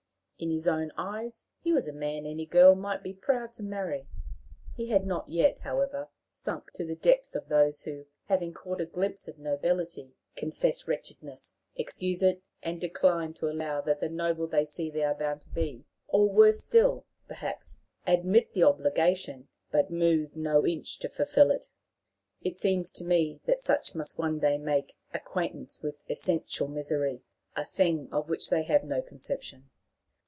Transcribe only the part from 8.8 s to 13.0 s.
a glimpse of nobility, confess wretchedness, excuse it, and